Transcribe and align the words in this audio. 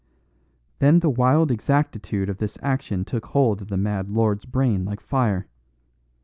"Then 0.79 0.97
the 1.01 1.11
wild 1.11 1.51
exactitude 1.51 2.27
of 2.27 2.39
this 2.39 2.57
action 2.63 3.05
took 3.05 3.27
hold 3.27 3.61
of 3.61 3.67
the 3.67 3.77
mad 3.77 4.09
lord's 4.09 4.45
brain 4.45 4.83
like 4.83 4.99
fire. 4.99 5.45